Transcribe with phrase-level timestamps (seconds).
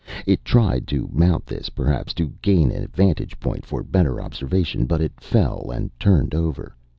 [0.25, 4.87] It tried to mount this, perhaps to gain a vantage point for better observation.
[4.87, 6.75] But it fell and turned over.